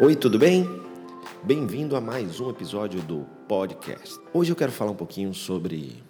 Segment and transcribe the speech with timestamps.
[0.00, 0.66] Oi, tudo bem?
[1.44, 4.18] Bem-vindo a mais um episódio do podcast.
[4.32, 6.02] Hoje eu quero falar um pouquinho sobre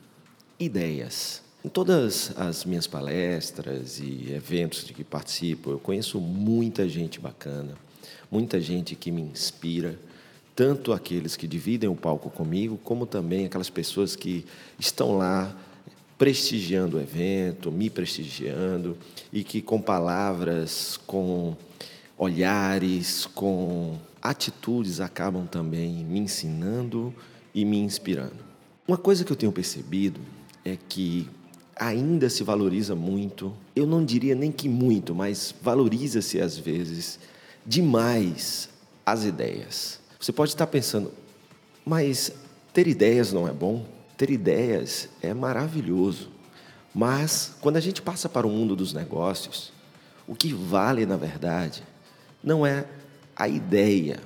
[0.58, 1.42] ideias.
[1.64, 7.74] Em todas as minhas palestras e eventos de que participo, eu conheço muita gente bacana,
[8.30, 9.98] muita gente que me inspira,
[10.54, 14.46] tanto aqueles que dividem o palco comigo, como também aquelas pessoas que
[14.78, 15.54] estão lá
[16.16, 18.96] prestigiando o evento, me prestigiando
[19.32, 21.56] e que com palavras, com
[22.22, 27.12] olhares, com atitudes acabam também me ensinando
[27.52, 28.36] e me inspirando.
[28.86, 30.20] Uma coisa que eu tenho percebido
[30.64, 31.28] é que
[31.74, 37.18] ainda se valoriza muito, eu não diria nem que muito, mas valoriza-se às vezes
[37.66, 38.68] demais
[39.04, 39.98] as ideias.
[40.20, 41.10] Você pode estar pensando,
[41.84, 42.32] mas
[42.72, 43.84] ter ideias não é bom?
[44.16, 46.30] Ter ideias é maravilhoso.
[46.94, 49.72] Mas quando a gente passa para o mundo dos negócios,
[50.28, 51.82] o que vale, na verdade,
[52.42, 52.84] não é
[53.36, 54.20] a ideia,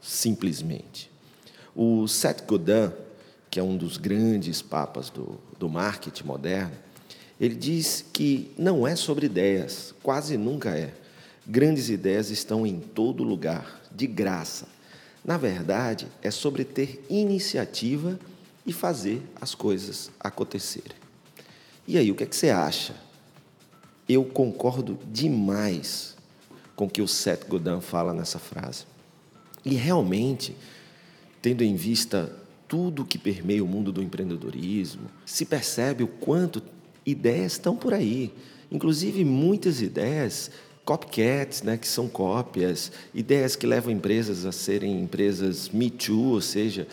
[0.00, 1.10] simplesmente.
[1.74, 2.92] O Seth Godin,
[3.50, 6.76] que é um dos grandes papas do, do marketing moderno,
[7.40, 10.92] ele diz que não é sobre ideias, quase nunca é.
[11.46, 14.66] Grandes ideias estão em todo lugar, de graça.
[15.24, 18.18] Na verdade, é sobre ter iniciativa
[18.66, 20.96] e fazer as coisas acontecerem.
[21.86, 22.94] E aí, o que é que você acha?
[24.08, 26.17] Eu concordo demais
[26.78, 28.84] com que o Seth Godin fala nessa frase.
[29.64, 30.54] E realmente,
[31.42, 32.32] tendo em vista
[32.68, 36.62] tudo que permeia o mundo do empreendedorismo, se percebe o quanto
[37.04, 38.32] ideias estão por aí.
[38.70, 40.52] Inclusive, muitas ideias
[40.84, 46.40] copycats, né, que são cópias, ideias que levam empresas a serem empresas Me Too, ou
[46.40, 46.86] seja,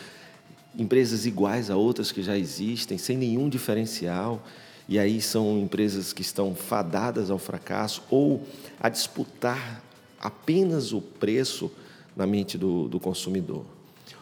[0.76, 4.44] empresas iguais a outras que já existem, sem nenhum diferencial
[4.88, 8.44] e aí são empresas que estão fadadas ao fracasso ou
[8.80, 9.84] a disputar
[10.20, 11.72] apenas o preço
[12.16, 13.66] na mente do, do consumidor.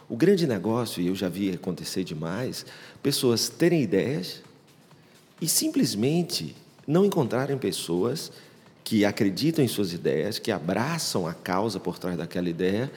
[0.08, 2.64] O grande negócio, e eu já vi acontecer demais,
[3.02, 4.42] pessoas terem ideias
[5.40, 6.54] e simplesmente
[6.86, 8.30] não encontrarem pessoas
[8.82, 12.90] que acreditam em suas ideias, que abraçam a causa por trás daquela ideia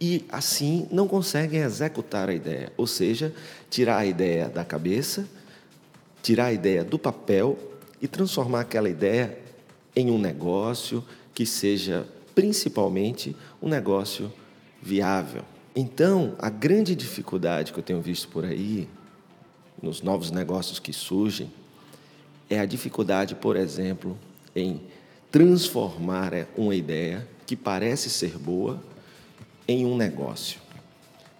[0.00, 3.32] e assim não conseguem executar a ideia, ou seja,
[3.70, 5.26] tirar a ideia da cabeça
[6.24, 7.58] tirar a ideia do papel
[8.00, 9.38] e transformar aquela ideia
[9.94, 11.04] em um negócio
[11.34, 14.32] que seja principalmente um negócio
[14.80, 15.42] viável.
[15.76, 18.88] Então, a grande dificuldade que eu tenho visto por aí,
[19.82, 21.52] nos novos negócios que surgem,
[22.48, 24.16] é a dificuldade, por exemplo,
[24.56, 24.80] em
[25.30, 28.82] transformar uma ideia que parece ser boa
[29.68, 30.58] em um negócio,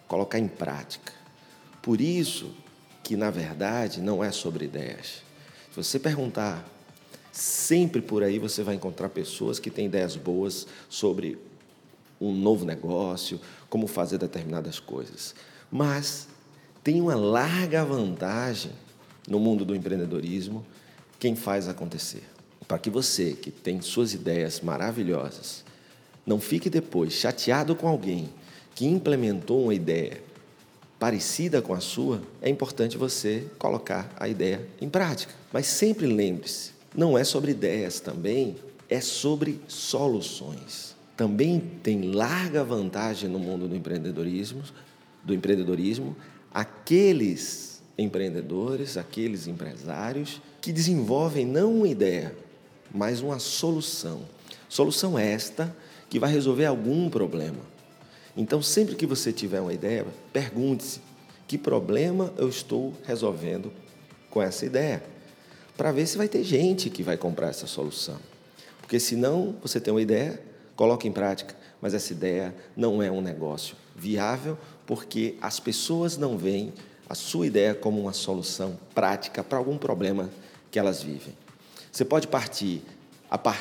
[0.07, 1.13] colocar em prática.
[1.81, 2.53] Por isso,
[3.05, 5.23] que na verdade não é sobre ideias.
[5.71, 6.67] Se você perguntar,
[7.31, 11.39] sempre por aí você vai encontrar pessoas que têm ideias boas sobre
[12.21, 13.39] um novo negócio,
[13.69, 15.35] como fazer determinadas coisas.
[15.71, 16.29] Mas
[16.83, 18.73] tem uma larga vantagem
[19.29, 20.65] no mundo do empreendedorismo
[21.19, 22.23] quem faz acontecer.
[22.67, 25.63] Para que você, que tem suas ideias maravilhosas,
[26.25, 28.31] não fique depois chateado com alguém
[28.75, 30.23] que implementou uma ideia
[31.05, 35.35] parecida com a sua, é importante você colocar a ideia em prática.
[35.53, 38.57] Mas sempre lembre-se, não é sobre ideias também,
[38.89, 40.97] é sobre soluções.
[41.15, 44.63] Também tem larga vantagem no mundo do empreendedorismo,
[45.23, 46.17] do empreendedorismo,
[46.51, 52.35] aqueles empreendedores, aqueles empresários que desenvolvem não uma ideia,
[52.91, 54.23] mas uma solução.
[54.71, 55.77] Solução esta
[56.09, 57.74] que vai resolver algum problema.
[58.37, 61.01] Então, sempre que você tiver uma ideia, pergunte-se:
[61.47, 63.73] que problema eu estou resolvendo
[64.31, 65.03] com essa ideia?
[65.77, 68.19] Para ver se vai ter gente que vai comprar essa solução.
[68.81, 70.41] Porque senão você tem uma ideia,
[70.77, 76.37] coloca em prática, mas essa ideia não é um negócio viável, porque as pessoas não
[76.37, 76.73] veem
[77.09, 80.31] a sua ideia como uma solução prática para algum problema
[80.71, 81.35] que elas vivem.
[81.91, 82.83] Você pode partir
[83.31, 83.61] a, par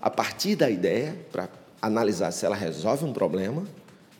[0.00, 1.48] a partir da ideia para
[1.80, 3.64] analisar se ela resolve um problema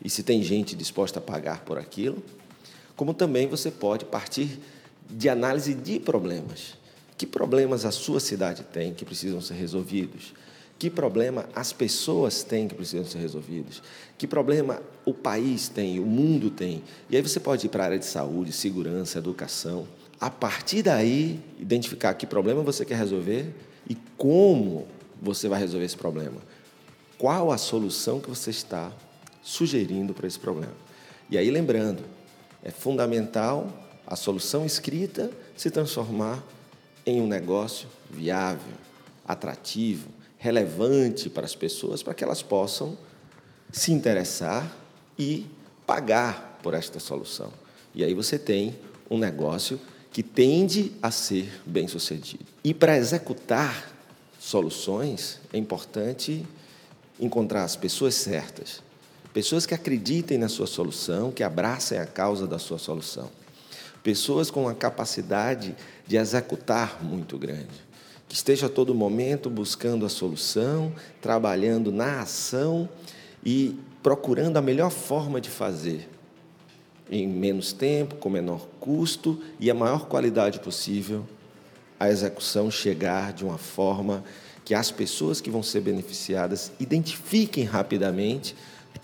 [0.03, 2.23] e se tem gente disposta a pagar por aquilo,
[2.95, 4.59] como também você pode partir
[5.09, 6.77] de análise de problemas.
[7.17, 10.33] Que problemas a sua cidade tem que precisam ser resolvidos?
[10.77, 13.83] Que problema as pessoas têm que precisam ser resolvidos?
[14.17, 16.81] Que problema o país tem, o mundo tem?
[17.09, 19.85] E aí você pode ir para a área de saúde, segurança, educação.
[20.21, 23.53] A partir daí, identificar que problema você quer resolver
[23.89, 24.87] e como
[25.21, 26.41] você vai resolver esse problema.
[27.17, 28.93] Qual a solução que você está
[29.41, 30.73] sugerindo para esse problema.
[31.29, 32.03] E aí, lembrando,
[32.63, 33.71] é fundamental
[34.05, 36.43] a solução escrita se transformar
[37.05, 38.73] em um negócio viável,
[39.27, 42.97] atrativo, relevante para as pessoas, para que elas possam
[43.71, 44.75] se interessar
[45.17, 45.45] e
[45.85, 47.51] pagar por esta solução.
[47.93, 48.75] E aí você tem
[49.09, 49.79] um negócio
[50.11, 52.45] que tende a ser bem sucedido.
[52.63, 53.93] E para executar
[54.39, 56.45] soluções, é importante
[57.19, 58.81] encontrar as pessoas certas,
[59.33, 63.29] pessoas que acreditem na sua solução, que abracem a causa da sua solução,
[64.03, 65.75] pessoas com a capacidade
[66.07, 67.89] de executar muito grande,
[68.27, 72.89] que esteja a todo momento buscando a solução, trabalhando na ação
[73.43, 76.09] e procurando a melhor forma de fazer,
[77.09, 81.25] em menos tempo, com menor custo e a maior qualidade possível,
[81.99, 84.23] a execução chegar de uma forma
[84.63, 88.55] que as pessoas que vão ser beneficiadas identifiquem rapidamente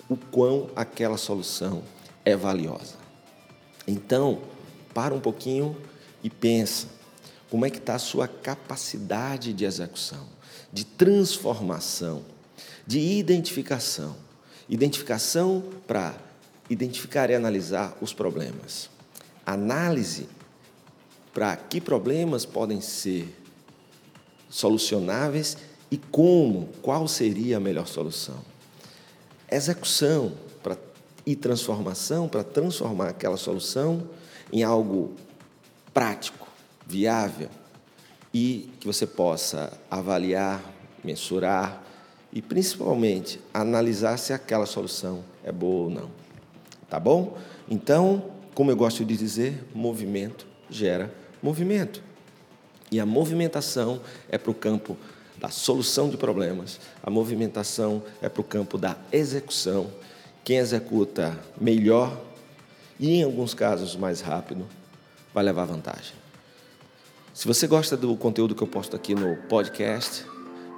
[0.09, 1.83] o quão aquela solução
[2.23, 2.95] é valiosa.
[3.87, 4.41] Então,
[4.93, 5.75] para um pouquinho
[6.23, 6.87] e pensa
[7.49, 10.27] como é que está a sua capacidade de execução,
[10.71, 12.23] de transformação,
[12.85, 14.15] de identificação.
[14.67, 16.15] Identificação para
[16.69, 18.89] identificar e analisar os problemas.
[19.45, 20.27] Análise
[21.33, 23.27] para que problemas podem ser
[24.49, 25.57] solucionáveis
[25.91, 28.54] e como, qual seria a melhor solução.
[29.51, 30.33] Execução
[30.63, 30.77] pra,
[31.25, 34.09] e transformação para transformar aquela solução
[34.51, 35.13] em algo
[35.93, 36.47] prático,
[36.85, 37.49] viável
[38.33, 40.61] e que você possa avaliar,
[41.03, 41.83] mensurar
[42.33, 46.11] e principalmente analisar se aquela solução é boa ou não.
[46.89, 47.37] Tá bom?
[47.69, 52.01] Então, como eu gosto de dizer, movimento gera movimento.
[52.91, 54.97] E a movimentação é para o campo
[55.45, 59.91] da solução de problemas, a movimentação é para o campo da execução.
[60.43, 62.19] Quem executa melhor
[62.99, 64.65] e, em alguns casos, mais rápido,
[65.31, 66.15] vai levar vantagem.
[67.31, 70.25] Se você gosta do conteúdo que eu posto aqui no podcast,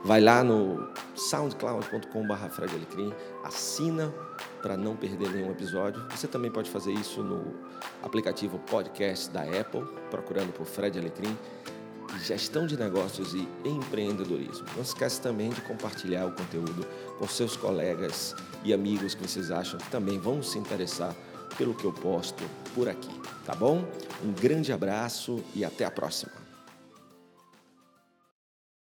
[0.04, 3.16] vai lá no soundcloud.com.br
[3.46, 4.14] assina
[4.62, 6.04] para não perder nenhum episódio.
[6.10, 7.56] Você também pode fazer isso no
[8.04, 11.38] aplicativo podcast da Apple, procurando por Fred Alecrim,
[12.24, 14.66] gestão de negócios e empreendedorismo.
[14.76, 16.86] Não esqueça também de compartilhar o conteúdo
[17.18, 21.16] com seus colegas e amigos que vocês acham que também vão se interessar
[21.58, 22.44] pelo que eu posto
[22.76, 23.84] por aqui, tá bom?
[24.24, 26.37] Um grande abraço e até a próxima.